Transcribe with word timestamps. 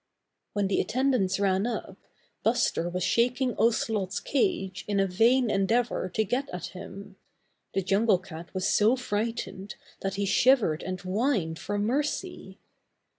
When 0.53 0.67
the 0.67 0.81
attendants 0.81 1.39
ran 1.39 1.67
up, 1.67 1.95
Buster 2.41 2.89
was 2.89 3.03
shaking 3.03 3.55
Ocelot's 3.57 4.19
cage 4.19 4.83
in 4.87 4.99
a 4.99 5.05
vain 5.05 5.51
endeavor 5.51 6.09
to 6.15 6.23
get 6.23 6.49
at 6.51 6.65
him. 6.73 7.17
The 7.75 7.83
Jungle 7.83 8.17
Cat 8.17 8.51
was 8.51 8.67
so 8.67 8.95
frightened 8.95 9.75
that 9.99 10.15
he 10.15 10.25
shivered 10.25 10.81
and 10.81 10.99
whined 11.01 11.59
for 11.59 11.77
mercy. 11.77 12.57